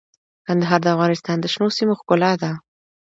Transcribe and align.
کندهار 0.47 0.79
د 0.83 0.87
افغانستان 0.95 1.37
د 1.39 1.45
شنو 1.53 1.67
سیمو 1.77 1.93
ښکلا 1.99 2.31
ده. 2.41 2.51